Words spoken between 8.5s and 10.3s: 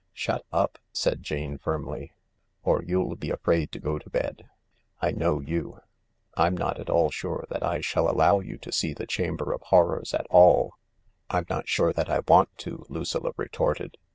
to see the Chamber of Horrors at